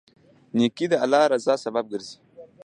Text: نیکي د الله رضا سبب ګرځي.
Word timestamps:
نیکي 0.57 0.85
د 0.89 0.93
الله 1.03 1.23
رضا 1.33 1.55
سبب 1.65 1.85
ګرځي. 1.91 2.17